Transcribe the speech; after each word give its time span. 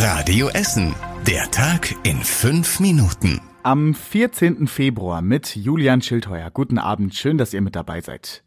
Radio 0.00 0.46
Essen. 0.50 0.94
Der 1.26 1.50
Tag 1.50 1.92
in 2.04 2.18
fünf 2.18 2.78
Minuten. 2.78 3.40
Am 3.64 3.94
14. 3.94 4.68
Februar 4.68 5.22
mit 5.22 5.56
Julian 5.56 6.02
Schildheuer. 6.02 6.52
Guten 6.52 6.78
Abend, 6.78 7.16
schön, 7.16 7.36
dass 7.36 7.52
ihr 7.52 7.60
mit 7.62 7.74
dabei 7.74 8.00
seid. 8.00 8.44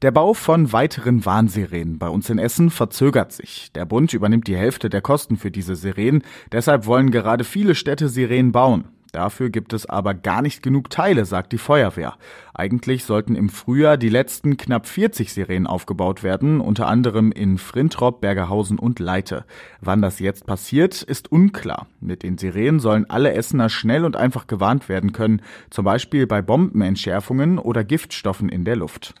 Der 0.00 0.12
Bau 0.12 0.32
von 0.32 0.72
weiteren 0.72 1.26
Warnsirenen 1.26 1.98
bei 1.98 2.08
uns 2.08 2.30
in 2.30 2.38
Essen 2.38 2.70
verzögert 2.70 3.32
sich. 3.32 3.70
Der 3.74 3.84
Bund 3.84 4.14
übernimmt 4.14 4.48
die 4.48 4.56
Hälfte 4.56 4.88
der 4.88 5.02
Kosten 5.02 5.36
für 5.36 5.50
diese 5.50 5.76
Sirenen. 5.76 6.22
Deshalb 6.52 6.86
wollen 6.86 7.10
gerade 7.10 7.44
viele 7.44 7.74
Städte 7.74 8.08
Sirenen 8.08 8.52
bauen. 8.52 8.84
Dafür 9.14 9.48
gibt 9.48 9.72
es 9.72 9.86
aber 9.86 10.12
gar 10.12 10.42
nicht 10.42 10.60
genug 10.60 10.90
Teile, 10.90 11.24
sagt 11.24 11.52
die 11.52 11.58
Feuerwehr. 11.58 12.14
Eigentlich 12.52 13.04
sollten 13.04 13.36
im 13.36 13.48
Frühjahr 13.48 13.96
die 13.96 14.08
letzten 14.08 14.56
knapp 14.56 14.88
40 14.88 15.32
Sirenen 15.32 15.68
aufgebaut 15.68 16.24
werden, 16.24 16.60
unter 16.60 16.88
anderem 16.88 17.30
in 17.30 17.58
Frintrop, 17.58 18.20
Bergerhausen 18.20 18.76
und 18.76 18.98
Leite. 18.98 19.44
Wann 19.80 20.02
das 20.02 20.18
jetzt 20.18 20.46
passiert, 20.46 21.00
ist 21.00 21.30
unklar. 21.30 21.86
Mit 22.00 22.24
den 22.24 22.38
Sirenen 22.38 22.80
sollen 22.80 23.08
alle 23.08 23.34
Essener 23.34 23.68
schnell 23.68 24.04
und 24.04 24.16
einfach 24.16 24.48
gewarnt 24.48 24.88
werden 24.88 25.12
können, 25.12 25.42
zum 25.70 25.84
Beispiel 25.84 26.26
bei 26.26 26.42
Bombenentschärfungen 26.42 27.60
oder 27.60 27.84
Giftstoffen 27.84 28.48
in 28.48 28.64
der 28.64 28.74
Luft. 28.74 29.14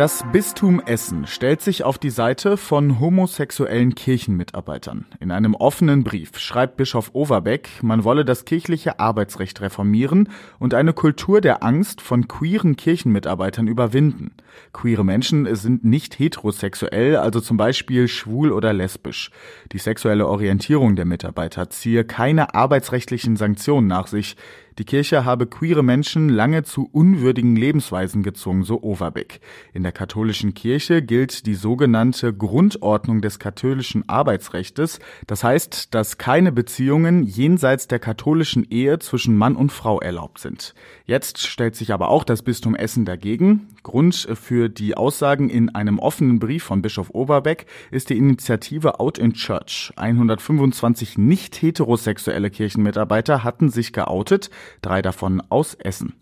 Das 0.00 0.24
Bistum 0.32 0.80
Essen 0.80 1.26
stellt 1.26 1.60
sich 1.60 1.84
auf 1.84 1.98
die 1.98 2.08
Seite 2.08 2.56
von 2.56 3.00
homosexuellen 3.00 3.94
Kirchenmitarbeitern. 3.94 5.04
In 5.20 5.30
einem 5.30 5.54
offenen 5.54 6.04
Brief 6.04 6.38
schreibt 6.38 6.78
Bischof 6.78 7.10
Overbeck, 7.12 7.68
man 7.82 8.02
wolle 8.02 8.24
das 8.24 8.46
kirchliche 8.46 8.98
Arbeitsrecht 8.98 9.60
reformieren 9.60 10.30
und 10.58 10.72
eine 10.72 10.94
Kultur 10.94 11.42
der 11.42 11.62
Angst 11.62 12.00
von 12.00 12.28
queeren 12.28 12.76
Kirchenmitarbeitern 12.76 13.68
überwinden. 13.68 14.30
Queere 14.72 15.04
Menschen 15.04 15.54
sind 15.54 15.84
nicht 15.84 16.18
heterosexuell, 16.18 17.16
also 17.16 17.40
zum 17.40 17.58
Beispiel 17.58 18.08
schwul 18.08 18.52
oder 18.52 18.72
lesbisch. 18.72 19.30
Die 19.72 19.78
sexuelle 19.78 20.26
Orientierung 20.28 20.96
der 20.96 21.04
Mitarbeiter 21.04 21.68
ziehe 21.68 22.04
keine 22.04 22.54
arbeitsrechtlichen 22.54 23.36
Sanktionen 23.36 23.88
nach 23.88 24.06
sich. 24.06 24.38
Die 24.80 24.86
Kirche 24.86 25.26
habe 25.26 25.46
queere 25.46 25.84
Menschen 25.84 26.30
lange 26.30 26.62
zu 26.62 26.88
unwürdigen 26.90 27.54
Lebensweisen 27.54 28.22
gezwungen, 28.22 28.62
so 28.62 28.82
Overbeck. 28.82 29.42
In 29.74 29.82
der 29.82 29.92
katholischen 29.92 30.54
Kirche 30.54 31.02
gilt 31.02 31.44
die 31.44 31.54
sogenannte 31.54 32.32
Grundordnung 32.32 33.20
des 33.20 33.38
katholischen 33.38 34.08
Arbeitsrechtes. 34.08 34.98
Das 35.26 35.44
heißt, 35.44 35.94
dass 35.94 36.16
keine 36.16 36.50
Beziehungen 36.50 37.24
jenseits 37.24 37.88
der 37.88 37.98
katholischen 37.98 38.70
Ehe 38.70 38.98
zwischen 39.00 39.36
Mann 39.36 39.54
und 39.54 39.70
Frau 39.70 40.00
erlaubt 40.00 40.38
sind. 40.38 40.74
Jetzt 41.04 41.46
stellt 41.46 41.76
sich 41.76 41.92
aber 41.92 42.08
auch 42.08 42.24
das 42.24 42.40
Bistum 42.40 42.74
Essen 42.74 43.04
dagegen. 43.04 43.68
Grund 43.82 44.28
für 44.34 44.70
die 44.70 44.96
Aussagen 44.96 45.50
in 45.50 45.74
einem 45.74 45.98
offenen 45.98 46.38
Brief 46.38 46.64
von 46.64 46.80
Bischof 46.80 47.10
Oberbeck 47.10 47.66
ist 47.90 48.08
die 48.08 48.16
Initiative 48.16 48.98
Out 48.98 49.18
in 49.18 49.34
Church. 49.34 49.92
125 49.96 51.18
nicht 51.18 51.60
heterosexuelle 51.60 52.48
Kirchenmitarbeiter 52.48 53.44
hatten 53.44 53.68
sich 53.68 53.92
geoutet 53.92 54.48
drei 54.82 55.02
davon 55.02 55.42
aus 55.48 55.74
Essen. 55.74 56.14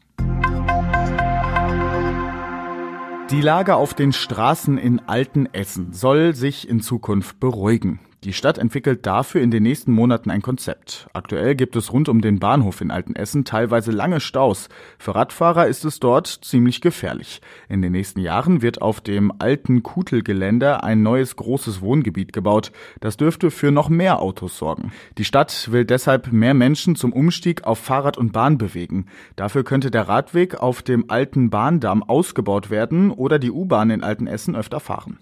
Die 3.31 3.43
Lage 3.43 3.77
auf 3.77 3.93
den 3.93 4.13
Straßen 4.13 4.79
in 4.79 5.01
Altenessen 5.07 5.93
soll 5.93 6.35
sich 6.35 6.67
in 6.67 6.81
Zukunft 6.81 7.39
beruhigen. 7.39 8.01
Die 8.25 8.33
Stadt 8.33 8.59
entwickelt 8.59 9.07
dafür 9.07 9.41
in 9.43 9.53
den 9.53 9.63
nächsten 9.63 9.93
Monaten 9.93 10.31
ein 10.31 10.43
Konzept. 10.43 11.07
Aktuell 11.13 11.55
gibt 11.55 11.77
es 11.77 11.93
rund 11.93 12.09
um 12.09 12.21
den 12.21 12.41
Bahnhof 12.41 12.81
in 12.81 12.91
Altenessen 12.91 13.45
teilweise 13.45 13.93
lange 13.93 14.19
Staus. 14.19 14.69
Für 14.99 15.15
Radfahrer 15.15 15.69
ist 15.69 15.85
es 15.85 16.01
dort 16.01 16.27
ziemlich 16.27 16.81
gefährlich. 16.81 17.41
In 17.69 17.81
den 17.81 17.93
nächsten 17.93 18.19
Jahren 18.19 18.61
wird 18.61 18.83
auf 18.83 19.01
dem 19.01 19.33
alten 19.39 19.85
Kutelgelände 19.85 20.83
ein 20.83 21.05
neues 21.05 21.37
großes 21.37 21.81
Wohngebiet 21.81 22.33
gebaut. 22.33 22.73
Das 22.99 23.17
dürfte 23.17 23.53
für 23.53 23.71
noch 23.71 23.89
mehr 23.89 24.21
Autos 24.21 24.59
sorgen. 24.59 24.91
Die 25.17 25.25
Stadt 25.25 25.71
will 25.71 25.85
deshalb 25.85 26.33
mehr 26.33 26.55
Menschen 26.55 26.97
zum 26.97 27.13
Umstieg 27.13 27.63
auf 27.63 27.79
Fahrrad 27.79 28.19
und 28.19 28.33
Bahn 28.33 28.59
bewegen. 28.59 29.07
Dafür 29.37 29.63
könnte 29.63 29.93
der 29.93 30.09
Radweg 30.09 30.57
auf 30.57 30.83
dem 30.83 31.09
alten 31.09 31.51
Bahndamm 31.51 32.03
ausgebaut 32.03 32.69
werden 32.69 33.13
oder 33.13 33.39
die 33.39 33.53
U-Bahn 33.53 33.91
in 33.91 34.03
Altenessen 34.03 34.57
öfter 34.57 34.81
fahren. 34.81 35.19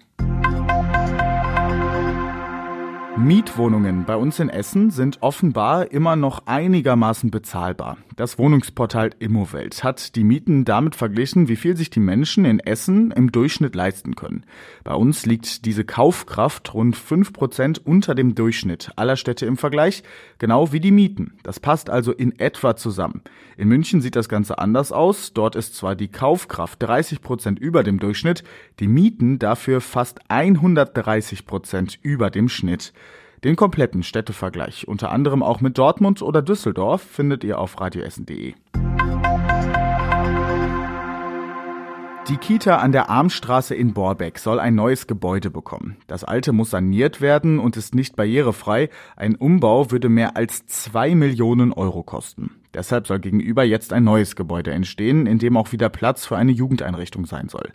Mietwohnungen 3.17 4.05
bei 4.05 4.15
uns 4.15 4.39
in 4.39 4.47
Essen 4.47 4.91
sind 4.91 5.23
offenbar 5.23 5.91
immer 5.91 6.15
noch 6.15 6.43
einigermaßen 6.45 7.31
bezahlbar. 7.31 7.97
Das 8.15 8.37
Wohnungsportal 8.37 9.09
Immowelt 9.17 9.83
hat 9.83 10.15
die 10.15 10.23
Mieten 10.23 10.65
damit 10.65 10.95
verglichen, 10.95 11.47
wie 11.47 11.55
viel 11.55 11.75
sich 11.75 11.89
die 11.89 11.99
Menschen 11.99 12.45
in 12.45 12.59
Essen 12.59 13.11
im 13.11 13.31
Durchschnitt 13.31 13.75
leisten 13.75 14.15
können. 14.15 14.43
Bei 14.83 14.93
uns 14.93 15.25
liegt 15.25 15.65
diese 15.65 15.83
Kaufkraft 15.83 16.73
rund 16.75 16.95
fünf 16.95 17.33
Prozent 17.33 17.85
unter 17.85 18.13
dem 18.13 18.35
Durchschnitt 18.35 18.91
aller 18.95 19.15
Städte 19.15 19.47
im 19.47 19.57
Vergleich, 19.57 20.03
genau 20.37 20.71
wie 20.71 20.79
die 20.79 20.91
Mieten. 20.91 21.33
Das 21.41 21.59
passt 21.59 21.89
also 21.89 22.11
in 22.11 22.39
etwa 22.39 22.75
zusammen. 22.75 23.21
In 23.57 23.67
München 23.67 24.01
sieht 24.01 24.15
das 24.15 24.29
Ganze 24.29 24.59
anders 24.59 24.91
aus. 24.91 25.33
Dort 25.33 25.55
ist 25.55 25.75
zwar 25.75 25.95
die 25.95 26.07
Kaufkraft 26.07 26.81
30 26.83 27.21
Prozent 27.21 27.59
über 27.59 27.83
dem 27.83 27.99
Durchschnitt, 27.99 28.43
die 28.79 28.87
Mieten 28.87 29.39
dafür 29.39 29.81
fast 29.81 30.19
130 30.29 31.45
Prozent 31.47 31.97
über 32.03 32.29
dem 32.29 32.49
Schnitt. 32.49 32.93
Den 33.43 33.55
kompletten 33.55 34.03
Städtevergleich, 34.03 34.87
unter 34.87 35.11
anderem 35.11 35.43
auch 35.43 35.61
mit 35.61 35.77
Dortmund 35.77 36.21
oder 36.21 36.41
Düsseldorf, 36.41 37.01
findet 37.01 37.43
ihr 37.43 37.59
auf 37.59 37.79
radioessen.de. 37.79 38.55
Die 42.29 42.35
Kita 42.35 42.79
an 42.79 42.91
der 42.91 43.09
Armstraße 43.09 43.73
in 43.73 43.93
Borbeck 43.93 44.37
soll 44.37 44.59
ein 44.59 44.75
neues 44.75 45.07
Gebäude 45.07 45.49
bekommen. 45.49 45.95
Das 46.07 46.25
alte 46.25 46.51
muss 46.51 46.71
saniert 46.71 47.21
werden 47.21 47.57
und 47.57 47.77
ist 47.77 47.95
nicht 47.95 48.17
barrierefrei. 48.17 48.89
Ein 49.15 49.35
Umbau 49.35 49.91
würde 49.91 50.09
mehr 50.09 50.35
als 50.35 50.65
zwei 50.65 51.15
Millionen 51.15 51.71
Euro 51.71 52.03
kosten. 52.03 52.51
Deshalb 52.73 53.07
soll 53.07 53.19
gegenüber 53.19 53.63
jetzt 53.63 53.93
ein 53.93 54.03
neues 54.03 54.35
Gebäude 54.35 54.71
entstehen, 54.71 55.25
in 55.25 55.39
dem 55.39 55.55
auch 55.55 55.71
wieder 55.71 55.87
Platz 55.87 56.25
für 56.25 56.35
eine 56.35 56.51
Jugendeinrichtung 56.51 57.25
sein 57.25 57.47
soll. 57.47 57.71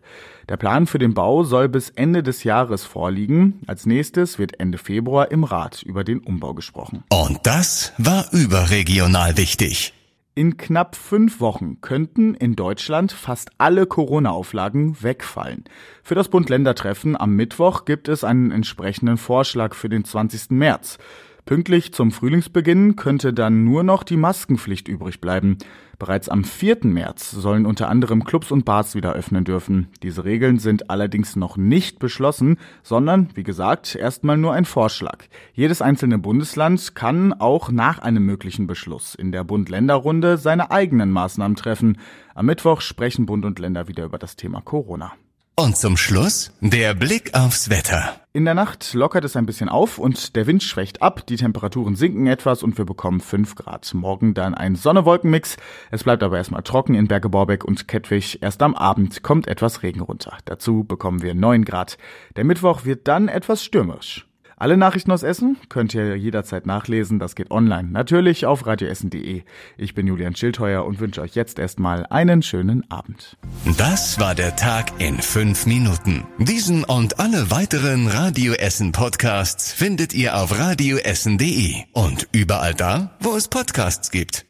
Der 0.50 0.58
Plan 0.58 0.86
für 0.86 0.98
den 0.98 1.14
Bau 1.14 1.44
soll 1.44 1.70
bis 1.70 1.88
Ende 1.88 2.22
des 2.22 2.44
Jahres 2.44 2.84
vorliegen. 2.84 3.62
Als 3.66 3.86
nächstes 3.86 4.38
wird 4.38 4.60
Ende 4.60 4.76
Februar 4.76 5.30
im 5.30 5.44
Rat 5.44 5.82
über 5.82 6.04
den 6.04 6.18
Umbau 6.18 6.52
gesprochen. 6.52 7.04
Und 7.08 7.38
das 7.44 7.94
war 7.96 8.26
überregional 8.32 9.38
wichtig. 9.38 9.94
In 10.34 10.56
knapp 10.56 10.96
fünf 10.96 11.40
Wochen 11.40 11.82
könnten 11.82 12.32
in 12.34 12.56
Deutschland 12.56 13.12
fast 13.12 13.50
alle 13.58 13.84
Corona-Auflagen 13.84 15.02
wegfallen. 15.02 15.64
Für 16.02 16.14
das 16.14 16.28
Bund-Länder-Treffen 16.28 17.20
am 17.20 17.36
Mittwoch 17.36 17.84
gibt 17.84 18.08
es 18.08 18.24
einen 18.24 18.50
entsprechenden 18.50 19.18
Vorschlag 19.18 19.74
für 19.74 19.90
den 19.90 20.06
20. 20.06 20.52
März. 20.52 20.96
Pünktlich 21.44 21.92
zum 21.92 22.12
Frühlingsbeginn 22.12 22.94
könnte 22.94 23.32
dann 23.32 23.64
nur 23.64 23.82
noch 23.82 24.04
die 24.04 24.16
Maskenpflicht 24.16 24.86
übrig 24.86 25.20
bleiben. 25.20 25.58
Bereits 25.98 26.28
am 26.28 26.44
4. 26.44 26.78
März 26.82 27.32
sollen 27.32 27.66
unter 27.66 27.88
anderem 27.88 28.22
Clubs 28.22 28.52
und 28.52 28.64
Bars 28.64 28.94
wieder 28.94 29.14
öffnen 29.14 29.44
dürfen. 29.44 29.88
Diese 30.04 30.24
Regeln 30.24 30.60
sind 30.60 30.88
allerdings 30.88 31.34
noch 31.34 31.56
nicht 31.56 31.98
beschlossen, 31.98 32.58
sondern, 32.84 33.28
wie 33.34 33.42
gesagt, 33.42 33.96
erstmal 33.96 34.36
nur 34.36 34.52
ein 34.52 34.64
Vorschlag. 34.64 35.24
Jedes 35.52 35.82
einzelne 35.82 36.18
Bundesland 36.18 36.94
kann 36.94 37.32
auch 37.32 37.72
nach 37.72 37.98
einem 37.98 38.24
möglichen 38.24 38.68
Beschluss 38.68 39.16
in 39.16 39.32
der 39.32 39.42
Bund-Länder-Runde 39.42 40.38
seine 40.38 40.70
eigenen 40.70 41.10
Maßnahmen 41.10 41.56
treffen. 41.56 41.98
Am 42.36 42.46
Mittwoch 42.46 42.80
sprechen 42.80 43.26
Bund 43.26 43.44
und 43.44 43.58
Länder 43.58 43.88
wieder 43.88 44.04
über 44.04 44.18
das 44.18 44.36
Thema 44.36 44.60
Corona. 44.60 45.12
Und 45.54 45.76
zum 45.76 45.98
Schluss 45.98 46.50
der 46.60 46.94
Blick 46.94 47.34
aufs 47.34 47.68
Wetter. 47.68 48.16
In 48.32 48.46
der 48.46 48.54
Nacht 48.54 48.94
lockert 48.94 49.24
es 49.24 49.36
ein 49.36 49.44
bisschen 49.44 49.68
auf 49.68 49.98
und 49.98 50.34
der 50.34 50.46
Wind 50.46 50.62
schwächt 50.62 51.02
ab, 51.02 51.26
die 51.26 51.36
Temperaturen 51.36 51.94
sinken 51.94 52.26
etwas 52.26 52.62
und 52.62 52.78
wir 52.78 52.86
bekommen 52.86 53.20
5 53.20 53.54
Grad. 53.56 53.92
Morgen 53.92 54.32
dann 54.32 54.54
ein 54.54 54.76
Sonne-Wolken-Mix. 54.76 55.58
Es 55.90 56.04
bleibt 56.04 56.22
aber 56.22 56.38
erstmal 56.38 56.62
trocken 56.62 56.94
in 56.94 57.06
Berge 57.06 57.28
Borbeck 57.28 57.64
und 57.64 57.86
Kettwig. 57.86 58.38
Erst 58.40 58.62
am 58.62 58.74
Abend 58.74 59.22
kommt 59.22 59.46
etwas 59.46 59.82
Regen 59.82 60.00
runter. 60.00 60.38
Dazu 60.46 60.84
bekommen 60.84 61.20
wir 61.20 61.34
9 61.34 61.66
Grad. 61.66 61.98
Der 62.36 62.44
Mittwoch 62.44 62.86
wird 62.86 63.06
dann 63.06 63.28
etwas 63.28 63.62
stürmisch. 63.62 64.26
Alle 64.62 64.76
Nachrichten 64.76 65.10
aus 65.10 65.24
Essen 65.24 65.56
könnt 65.68 65.92
ihr 65.92 66.14
jederzeit 66.14 66.66
nachlesen. 66.66 67.18
Das 67.18 67.34
geht 67.34 67.50
online. 67.50 67.88
Natürlich 67.90 68.46
auf 68.46 68.64
radioessen.de. 68.64 69.42
Ich 69.76 69.94
bin 69.94 70.06
Julian 70.06 70.36
Schildheuer 70.36 70.84
und 70.84 71.00
wünsche 71.00 71.20
euch 71.20 71.34
jetzt 71.34 71.58
erstmal 71.58 72.06
einen 72.06 72.42
schönen 72.42 72.88
Abend. 72.88 73.36
Das 73.76 74.20
war 74.20 74.36
der 74.36 74.54
Tag 74.54 74.92
in 75.00 75.18
fünf 75.20 75.66
Minuten. 75.66 76.22
Diesen 76.38 76.84
und 76.84 77.18
alle 77.18 77.50
weiteren 77.50 78.06
Radio 78.06 78.52
Essen 78.52 78.92
Podcasts 78.92 79.72
findet 79.72 80.14
ihr 80.14 80.36
auf 80.36 80.56
radioessen.de 80.56 81.74
und 81.92 82.28
überall 82.30 82.74
da, 82.74 83.16
wo 83.18 83.34
es 83.34 83.48
Podcasts 83.48 84.12
gibt. 84.12 84.46